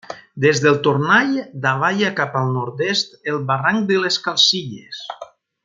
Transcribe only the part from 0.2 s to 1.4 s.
Des del Tornall